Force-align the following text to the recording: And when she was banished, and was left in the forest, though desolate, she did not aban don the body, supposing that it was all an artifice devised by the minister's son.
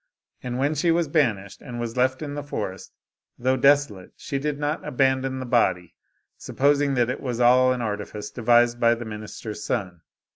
And 0.41 0.57
when 0.57 0.73
she 0.73 0.89
was 0.89 1.07
banished, 1.07 1.61
and 1.61 1.79
was 1.79 1.95
left 1.95 2.23
in 2.23 2.33
the 2.33 2.41
forest, 2.41 2.91
though 3.37 3.55
desolate, 3.55 4.13
she 4.17 4.39
did 4.39 4.57
not 4.57 4.81
aban 4.81 5.21
don 5.21 5.39
the 5.39 5.45
body, 5.45 5.93
supposing 6.39 6.95
that 6.95 7.11
it 7.11 7.21
was 7.21 7.39
all 7.39 7.71
an 7.71 7.83
artifice 7.83 8.31
devised 8.31 8.79
by 8.79 8.95
the 8.95 9.05
minister's 9.05 9.63
son. 9.63 10.01